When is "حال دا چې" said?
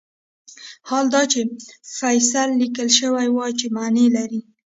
0.89-1.39